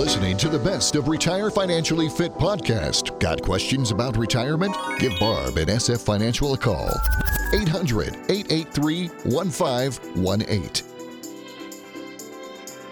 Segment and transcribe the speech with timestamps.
[0.00, 3.20] listening to the best of Retire Financially Fit podcast.
[3.20, 4.74] Got questions about retirement?
[4.98, 6.88] Give Barb and SF Financial a call.
[7.52, 10.89] 800 883 1518.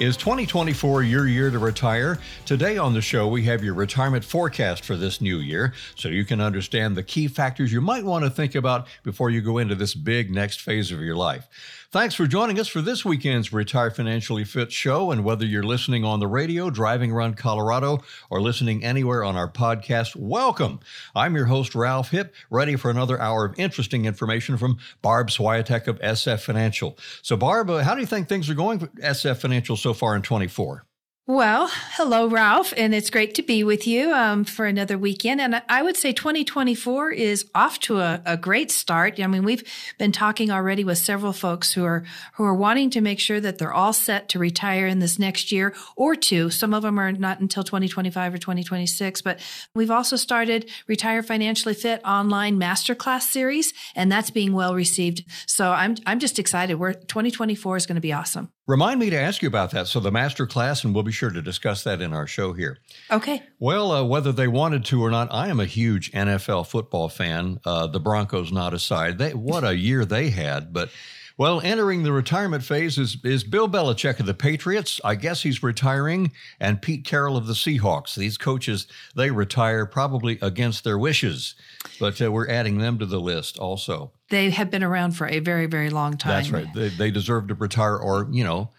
[0.00, 2.20] Is 2024 your year to retire?
[2.46, 6.24] Today on the show, we have your retirement forecast for this new year so you
[6.24, 9.74] can understand the key factors you might want to think about before you go into
[9.74, 11.48] this big next phase of your life.
[11.90, 15.10] Thanks for joining us for this weekend's Retire Financially Fit show.
[15.10, 19.50] And whether you're listening on the radio, driving around Colorado, or listening anywhere on our
[19.50, 20.80] podcast, welcome.
[21.16, 25.86] I'm your host, Ralph Hip, ready for another hour of interesting information from Barb Swiatek
[25.86, 26.98] of SF Financial.
[27.22, 30.16] So, Barb, uh, how do you think things are going for SF Financial so far
[30.16, 30.84] in 24?
[31.30, 35.42] Well, hello, Ralph, and it's great to be with you um, for another weekend.
[35.42, 39.20] And I would say 2024 is off to a, a, great start.
[39.20, 39.62] I mean, we've
[39.98, 42.02] been talking already with several folks who are
[42.36, 45.52] who are wanting to make sure that they're all set to retire in this next
[45.52, 46.48] year or two.
[46.48, 49.38] Some of them are not until 2025 or 2026, but
[49.74, 55.24] we've also started Retire Financially Fit online masterclass series, and that's being well received.
[55.46, 56.76] So I'm I'm just excited.
[56.76, 58.50] We're 2024 is going to be awesome.
[58.68, 59.88] Remind me to ask you about that.
[59.88, 62.76] So, the master class, and we'll be sure to discuss that in our show here.
[63.10, 63.42] Okay.
[63.58, 67.60] Well, uh, whether they wanted to or not, I am a huge NFL football fan.
[67.64, 69.16] Uh, the Broncos not aside.
[69.16, 70.74] They, what a year they had.
[70.74, 70.90] But
[71.38, 75.00] well, entering the retirement phase is, is Bill Belichick of the Patriots.
[75.02, 78.16] I guess he's retiring, and Pete Carroll of the Seahawks.
[78.16, 81.54] These coaches, they retire probably against their wishes,
[81.98, 84.12] but uh, we're adding them to the list also.
[84.30, 86.32] They have been around for a very, very long time.
[86.32, 86.66] That's right.
[86.74, 88.70] They, they deserve to retire, or, you know,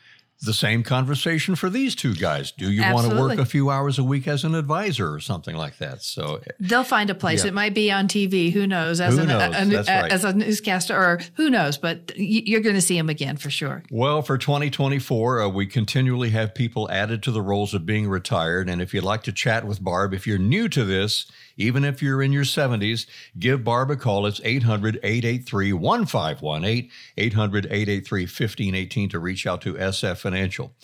[0.42, 2.52] the same conversation for these two guys.
[2.52, 3.18] Do you Absolutely.
[3.18, 6.02] want to work a few hours a week as an advisor or something like that?
[6.02, 7.44] So they'll find a place.
[7.44, 7.50] Yeah.
[7.50, 8.52] It might be on TV.
[8.52, 9.02] Who knows?
[9.02, 9.54] As who knows?
[9.54, 10.12] A, a, right.
[10.12, 11.78] as a newscaster, or who knows?
[11.78, 13.84] But you're going to see them again for sure.
[13.92, 18.70] Well, for 2024, uh, we continually have people added to the rolls of being retired.
[18.70, 22.02] And if you'd like to chat with Barb, if you're new to this, even if
[22.02, 23.06] you're in your 70s,
[23.38, 24.26] give Barb a call.
[24.26, 30.76] It's 800 883 1518, 800 883 1518 to reach out to SF Financial.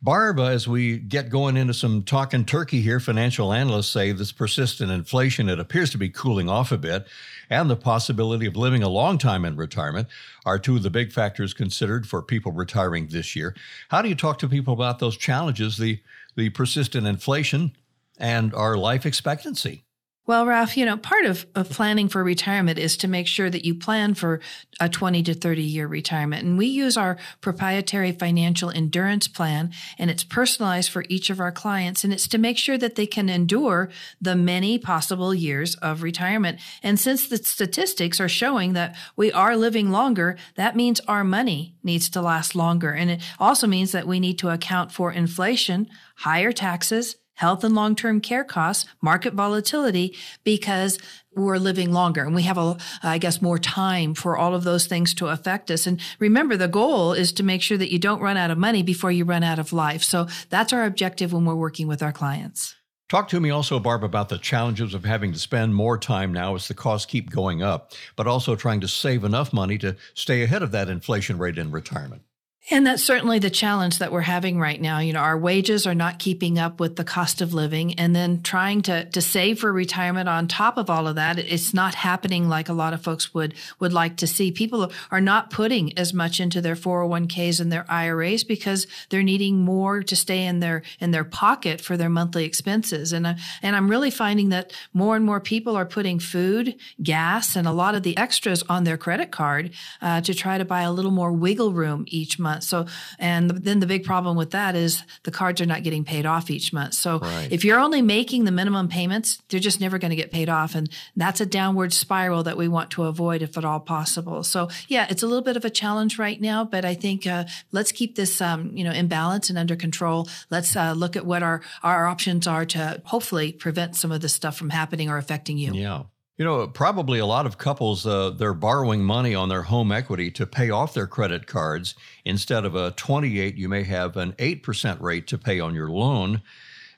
[0.00, 4.90] Barb, as we get going into some talking turkey here, financial analysts say this persistent
[4.90, 7.06] inflation, it appears to be cooling off a bit,
[7.50, 10.08] and the possibility of living a long time in retirement
[10.46, 13.54] are two of the big factors considered for people retiring this year.
[13.88, 16.00] How do you talk to people about those challenges, the,
[16.36, 17.72] the persistent inflation
[18.18, 19.85] and our life expectancy?
[20.26, 23.64] Well, Ralph, you know, part of, of planning for retirement is to make sure that
[23.64, 24.40] you plan for
[24.80, 26.44] a 20 to 30 year retirement.
[26.44, 31.52] And we use our proprietary financial endurance plan and it's personalized for each of our
[31.52, 32.02] clients.
[32.02, 33.88] And it's to make sure that they can endure
[34.20, 36.58] the many possible years of retirement.
[36.82, 41.76] And since the statistics are showing that we are living longer, that means our money
[41.84, 42.90] needs to last longer.
[42.90, 45.86] And it also means that we need to account for inflation,
[46.16, 50.14] higher taxes, health and long-term care costs, market volatility,
[50.44, 50.98] because
[51.34, 54.86] we're living longer and we have a, I guess, more time for all of those
[54.86, 55.86] things to affect us.
[55.86, 58.82] And remember, the goal is to make sure that you don't run out of money
[58.82, 60.02] before you run out of life.
[60.02, 62.74] So that's our objective when we're working with our clients.
[63.08, 66.56] Talk to me also, Barb, about the challenges of having to spend more time now
[66.56, 70.42] as the costs keep going up, but also trying to save enough money to stay
[70.42, 72.22] ahead of that inflation rate in retirement.
[72.68, 74.98] And that's certainly the challenge that we're having right now.
[74.98, 78.42] You know, our wages are not keeping up with the cost of living and then
[78.42, 81.38] trying to, to save for retirement on top of all of that.
[81.38, 84.50] It's not happening like a lot of folks would, would like to see.
[84.50, 89.58] People are not putting as much into their 401ks and their IRAs because they're needing
[89.58, 93.12] more to stay in their, in their pocket for their monthly expenses.
[93.12, 97.54] And, uh, and I'm really finding that more and more people are putting food, gas,
[97.54, 99.70] and a lot of the extras on their credit card
[100.02, 102.64] uh, to try to buy a little more wiggle room each month month.
[102.64, 102.86] So,
[103.18, 106.50] and then the big problem with that is the cards are not getting paid off
[106.50, 106.94] each month.
[106.94, 107.48] So, right.
[107.50, 110.74] if you're only making the minimum payments, they're just never going to get paid off.
[110.74, 114.42] And that's a downward spiral that we want to avoid if at all possible.
[114.42, 117.44] So, yeah, it's a little bit of a challenge right now, but I think uh,
[117.72, 120.28] let's keep this, um, you know, in balance and under control.
[120.50, 124.34] Let's uh, look at what our, our options are to hopefully prevent some of this
[124.34, 125.72] stuff from happening or affecting you.
[125.74, 126.04] Yeah.
[126.36, 130.30] You know, probably a lot of couples, uh, they're borrowing money on their home equity
[130.32, 131.94] to pay off their credit cards.
[132.26, 136.42] Instead of a 28, you may have an 8% rate to pay on your loan.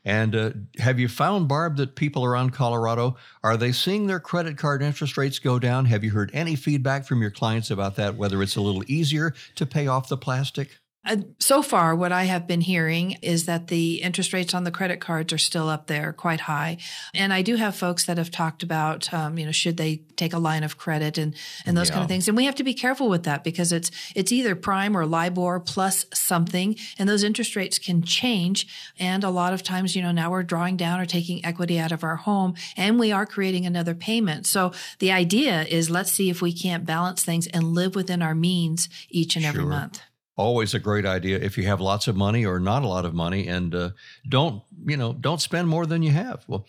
[0.05, 4.58] And uh, have you found, Barb, that people around Colorado, are they seeing their credit
[4.58, 5.84] card interest rates go down?
[5.84, 9.34] Have you heard any feedback from your clients about that, whether it's a little easier
[9.55, 10.79] to pay off the plastic?
[11.08, 14.70] Uh, so far, what I have been hearing is that the interest rates on the
[14.70, 16.76] credit cards are still up there quite high.
[17.14, 20.34] And I do have folks that have talked about, um, you know, should they take
[20.34, 21.34] a line of credit and,
[21.64, 21.94] and those yeah.
[21.94, 22.28] kind of things.
[22.28, 25.60] And we have to be careful with that because it's, it's either prime or LIBOR
[25.60, 26.76] plus something.
[26.99, 28.93] And those interest rates can change.
[28.99, 31.93] And a lot of times, you know, now we're drawing down or taking equity out
[31.93, 34.46] of our home and we are creating another payment.
[34.46, 38.34] So the idea is let's see if we can't balance things and live within our
[38.34, 40.02] means each and every month
[40.38, 43.12] always a great idea if you have lots of money or not a lot of
[43.12, 43.90] money and uh,
[44.26, 46.44] don't you know don't spend more than you have.
[46.46, 46.64] Well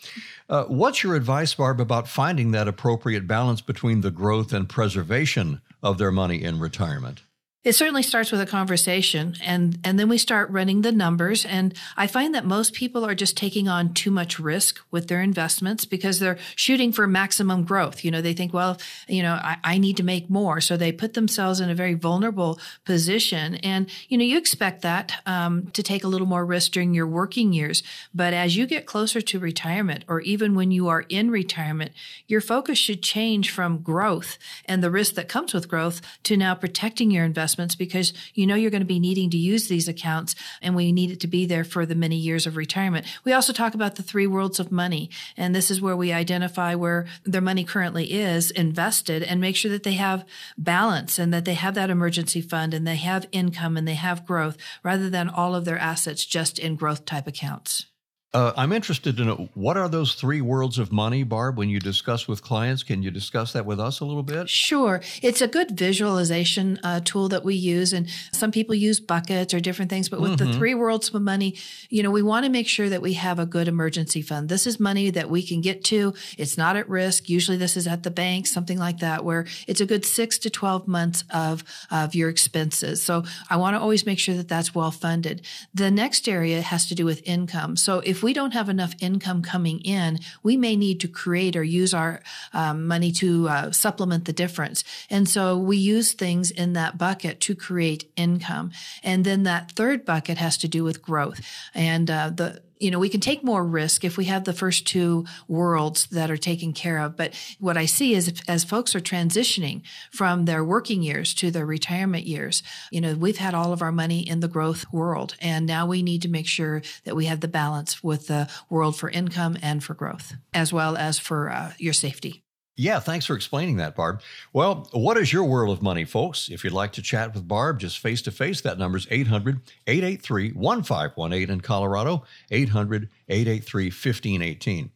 [0.50, 5.62] uh, what's your advice barb about finding that appropriate balance between the growth and preservation
[5.82, 7.22] of their money in retirement
[7.64, 11.74] it certainly starts with a conversation and and then we start running the numbers and
[11.98, 15.84] I find that most people are just taking on too much risk with their investments
[15.84, 18.06] because they're shooting for maximum growth.
[18.06, 18.78] You know, they think, well,
[19.08, 20.62] you know, I, I need to make more.
[20.62, 23.56] So they put themselves in a very vulnerable position.
[23.56, 27.08] And, you know, you expect that um, to take a little more risk during your
[27.08, 27.84] working years.
[28.14, 31.92] But as you get closer to retirement or even when you are in retirement,
[32.28, 36.56] your focus should change from growth and the risk that comes with growth to now
[36.56, 39.88] protecting your investment investments because you know you're going to be needing to use these
[39.88, 43.06] accounts and we need it to be there for the many years of retirement.
[43.26, 45.10] We also talk about the three worlds of money.
[45.36, 49.72] And this is where we identify where their money currently is invested and make sure
[49.72, 50.26] that they have
[50.58, 54.26] balance and that they have that emergency fund and they have income and they have
[54.26, 57.89] growth rather than all of their assets just in growth type accounts.
[58.32, 61.80] Uh, I'm interested to know what are those three worlds of money, Barb, when you
[61.80, 62.84] discuss with clients?
[62.84, 64.48] Can you discuss that with us a little bit?
[64.48, 65.02] Sure.
[65.24, 67.92] It's a good visualization uh, tool that we use.
[67.92, 70.10] And some people use buckets or different things.
[70.10, 70.52] But with mm-hmm.
[70.52, 71.56] the three worlds of money,
[71.90, 74.48] you know, we want to make sure that we have a good emergency fund.
[74.48, 76.14] This is money that we can get to.
[76.38, 77.30] It's not at risk.
[77.30, 80.52] Usually this is at the bank, something like that, where it's a good six to
[80.52, 83.02] 12 months of, of your expenses.
[83.02, 85.42] So I want to always make sure that that's well funded.
[85.74, 87.76] The next area has to do with income.
[87.76, 91.56] So if if we don't have enough income coming in, we may need to create
[91.56, 92.22] or use our
[92.52, 94.84] um, money to uh, supplement the difference.
[95.10, 98.72] And so we use things in that bucket to create income.
[99.04, 101.40] And then that third bucket has to do with growth.
[101.74, 104.88] And uh, the you know, we can take more risk if we have the first
[104.88, 107.18] two worlds that are taken care of.
[107.18, 109.82] But what I see is if, as folks are transitioning
[110.12, 113.92] from their working years to their retirement years, you know, we've had all of our
[113.92, 115.36] money in the growth world.
[115.42, 118.98] And now we need to make sure that we have the balance with the world
[118.98, 122.44] for income and for growth, as well as for uh, your safety.
[122.80, 124.22] Yeah, thanks for explaining that, Barb.
[124.54, 126.48] Well, what is your world of money, folks?
[126.48, 129.60] If you'd like to chat with Barb just face to face, that number is 800
[129.86, 134.92] 883 1518 in Colorado, 800 883 1518.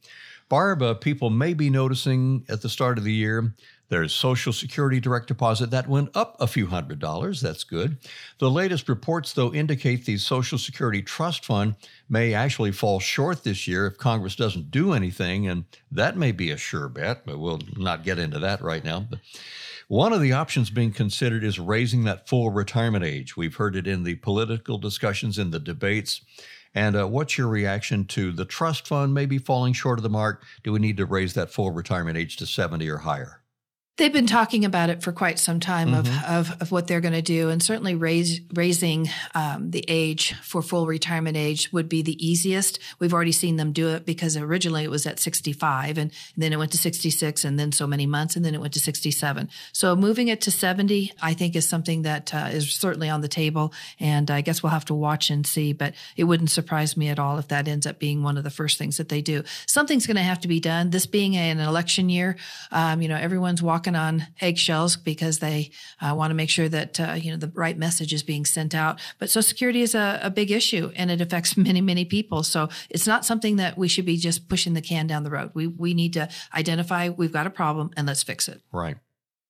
[0.47, 3.53] Barb, uh, people may be noticing at the start of the year
[3.93, 7.41] there's Social Security direct deposit that went up a few hundred dollars.
[7.41, 7.97] That's good.
[8.39, 11.75] The latest reports, though, indicate the Social Security Trust Fund
[12.09, 16.49] may actually fall short this year if Congress doesn't do anything, and that may be
[16.49, 19.01] a sure bet, but we'll not get into that right now.
[19.01, 19.19] But
[19.87, 23.37] one of the options being considered is raising that full retirement age.
[23.37, 26.21] We've heard it in the political discussions, in the debates.
[26.73, 30.43] And uh, what's your reaction to the trust fund maybe falling short of the mark?
[30.63, 33.42] Do we need to raise that full retirement age to 70 or higher?
[33.95, 36.25] They've been talking about it for quite some time mm-hmm.
[36.33, 37.49] of, of, of, what they're going to do.
[37.49, 42.79] And certainly raise, raising um, the age for full retirement age would be the easiest.
[42.97, 46.51] We've already seen them do it because originally it was at 65 and, and then
[46.51, 49.47] it went to 66 and then so many months and then it went to 67.
[49.73, 53.27] So moving it to 70, I think is something that uh, is certainly on the
[53.27, 53.73] table.
[53.99, 57.19] And I guess we'll have to watch and see, but it wouldn't surprise me at
[57.19, 59.43] all if that ends up being one of the first things that they do.
[59.67, 60.89] Something's going to have to be done.
[60.89, 62.38] This being an election year,
[62.71, 66.69] um, you know, everyone's walking walking on eggshells because they uh, want to make sure
[66.69, 68.97] that uh, you know the right message is being sent out.
[69.19, 72.43] But Social Security is a, a big issue and it affects many many people.
[72.43, 75.51] So it's not something that we should be just pushing the can down the road.
[75.53, 78.61] We we need to identify we've got a problem and let's fix it.
[78.71, 78.95] Right.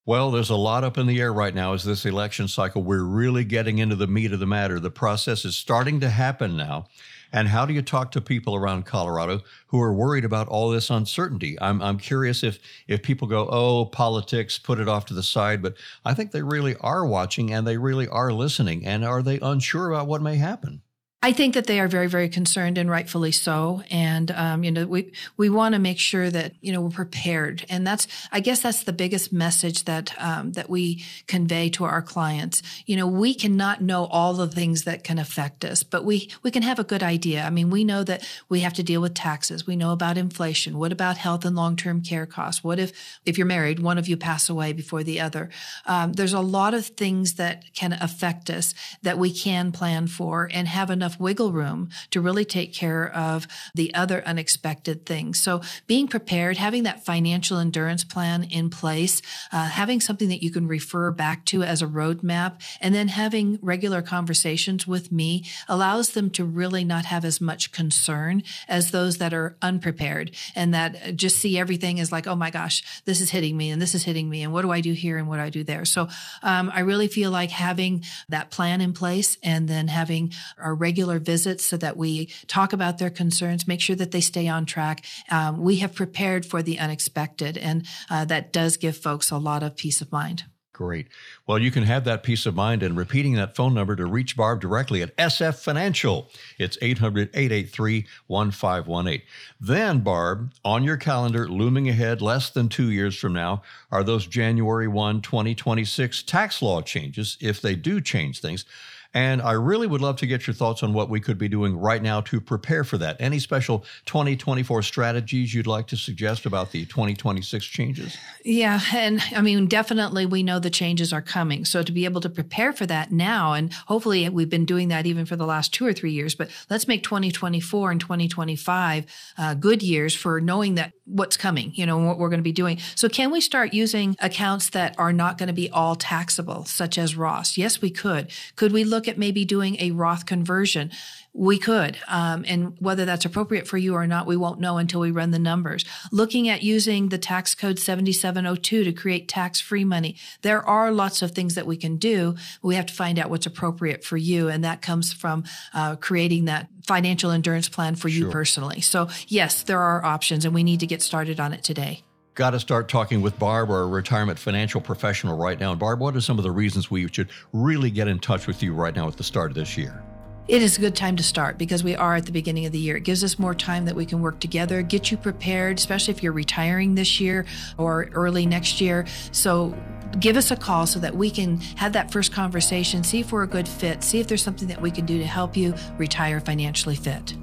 [0.06, 2.84] Well, there's a lot up in the air right now as this election cycle.
[2.84, 4.78] We're really getting into the meat of the matter.
[4.78, 6.88] The process is starting to happen now.
[7.32, 10.90] And how do you talk to people around Colorado who are worried about all this
[10.90, 11.58] uncertainty?
[11.62, 15.62] I'm, I'm curious if, if people go, oh, politics, put it off to the side.
[15.62, 18.86] But I think they really are watching and they really are listening.
[18.86, 20.82] And are they unsure about what may happen?
[21.26, 23.82] I think that they are very, very concerned and rightfully so.
[23.90, 27.66] And, um, you know, we, we want to make sure that, you know, we're prepared.
[27.70, 32.02] And that's, I guess that's the biggest message that, um, that we convey to our
[32.02, 32.62] clients.
[32.86, 36.52] You know, we cannot know all the things that can affect us, but we, we
[36.52, 37.44] can have a good idea.
[37.44, 39.66] I mean, we know that we have to deal with taxes.
[39.66, 40.78] We know about inflation.
[40.78, 42.66] What about health and long-term care costs?
[42.66, 42.92] What if,
[43.26, 45.50] if you're married, one of you pass away before the other?
[45.86, 50.50] Um, there's a lot of things that can affect us that we can plan for
[50.52, 55.42] and have enough enough wiggle room to really take care of the other unexpected things.
[55.42, 60.52] So being prepared, having that financial endurance plan in place, uh, having something that you
[60.52, 66.12] can refer back to as a roadmap, and then having regular conversations with me allows
[66.12, 71.16] them to really not have as much concern as those that are unprepared and that
[71.16, 74.04] just see everything as like, oh my gosh, this is hitting me and this is
[74.04, 75.86] hitting me and what do I do here and what do I do there.
[75.86, 76.08] So
[76.42, 81.03] um, I really feel like having that plan in place and then having our regular
[81.04, 84.66] regular visits so that we talk about their concerns, make sure that they stay on
[84.66, 85.06] track.
[85.30, 89.64] Um, we have prepared for the unexpected, and uh, that does give folks a lot
[89.64, 90.44] of peace of mind.
[90.72, 91.08] Great.
[91.46, 94.36] Well, you can have that peace of mind and repeating that phone number to reach
[94.36, 96.32] Barb directly at SF Financial.
[96.58, 99.22] It's 800 883 1518.
[99.60, 104.26] Then, Barb, on your calendar, looming ahead less than two years from now, are those
[104.26, 108.66] January 1, 2026 tax law changes, if they do change things.
[109.14, 111.78] And I really would love to get your thoughts on what we could be doing
[111.78, 113.18] right now to prepare for that.
[113.20, 118.18] Any special 2024 strategies you'd like to suggest about the 2026 changes?
[118.44, 118.80] Yeah.
[118.94, 121.66] And I mean, definitely we know the changes are coming.
[121.66, 125.06] So to be able to prepare for that now, and hopefully we've been doing that
[125.06, 129.06] even for the last two or three years, but let's make 2024 and 2025
[129.38, 132.52] uh, good years for knowing that what's coming, you know, what we're going to be
[132.52, 132.80] doing.
[132.96, 136.98] So can we start using accounts that are not going to be all taxable, such
[136.98, 137.58] as Roth?
[137.58, 138.32] Yes, we could.
[138.56, 140.92] Could we look at maybe doing a Roth conversion?
[141.36, 141.98] We could.
[142.08, 145.32] Um, and whether that's appropriate for you or not, we won't know until we run
[145.32, 145.84] the numbers.
[146.12, 150.16] Looking at using the tax code 7702 to create tax free money.
[150.44, 152.36] There are lots of things that we can do.
[152.62, 154.48] We have to find out what's appropriate for you.
[154.48, 155.44] And that comes from
[155.74, 158.82] uh, creating that financial endurance plan for you personally.
[158.82, 162.04] So, yes, there are options, and we need to get started on it today.
[162.36, 165.70] Got to start talking with Barb, our retirement financial professional, right now.
[165.70, 168.64] And Barb, what are some of the reasons we should really get in touch with
[168.64, 170.02] you right now at the start of this year?
[170.48, 172.80] It is a good time to start because we are at the beginning of the
[172.80, 172.98] year.
[172.98, 176.24] It gives us more time that we can work together, get you prepared, especially if
[176.24, 177.46] you're retiring this year
[177.78, 179.06] or early next year.
[179.32, 179.78] So
[180.20, 183.44] give us a call so that we can have that first conversation, see if we're
[183.44, 186.40] a good fit, see if there's something that we can do to help you retire
[186.40, 187.36] financially fit.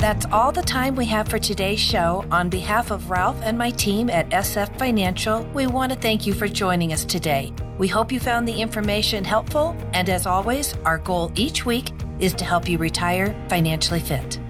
[0.00, 2.24] That's all the time we have for today's show.
[2.30, 6.32] On behalf of Ralph and my team at SF Financial, we want to thank you
[6.32, 7.52] for joining us today.
[7.76, 12.32] We hope you found the information helpful, and as always, our goal each week is
[12.32, 14.40] to help you retire financially fit.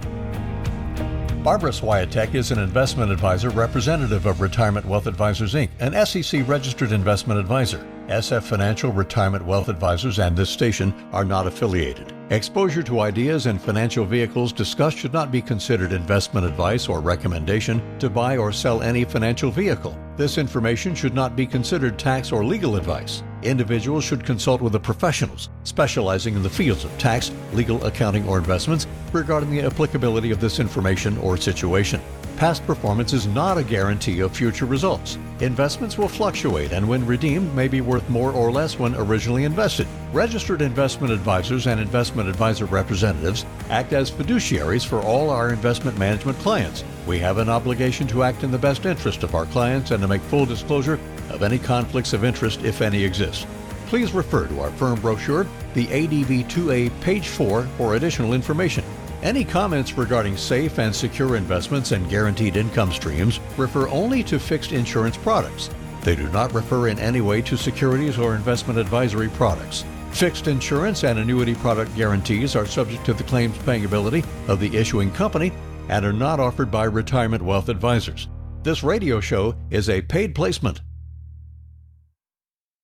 [1.43, 6.93] Barbara Swiatek is an investment advisor representative of Retirement Wealth Advisors Inc., an SEC registered
[6.93, 7.85] investment advisor.
[8.11, 12.13] SF Financial Retirement Wealth Advisors and this station are not affiliated.
[12.31, 17.81] Exposure to ideas and financial vehicles discussed should not be considered investment advice or recommendation
[18.01, 19.97] to buy or sell any financial vehicle.
[20.17, 23.23] This information should not be considered tax or legal advice.
[23.45, 28.39] Individuals should consult with the professionals specializing in the fields of tax, legal, accounting, or
[28.39, 32.01] investments regarding the applicability of this information or situation.
[32.41, 35.19] Past performance is not a guarantee of future results.
[35.41, 39.87] Investments will fluctuate and when redeemed may be worth more or less when originally invested.
[40.15, 46.39] Registered investment advisors and investment advisor representatives act as fiduciaries for all our investment management
[46.39, 46.83] clients.
[47.07, 50.09] We have an obligation to act in the best interest of our clients and to
[50.09, 53.47] make full disclosure of any conflicts of interest if any exist.
[53.89, 58.83] Please refer to our firm brochure, the ADV 2A, page 4, for additional information.
[59.23, 64.73] Any comments regarding safe and secure investments and guaranteed income streams refer only to fixed
[64.73, 65.69] insurance products.
[66.01, 69.85] They do not refer in any way to securities or investment advisory products.
[70.13, 74.75] Fixed insurance and annuity product guarantees are subject to the claims paying ability of the
[74.75, 75.53] issuing company
[75.91, 78.29] and are not offered by retirement wealth advisors.
[78.63, 80.81] This radio show is a paid placement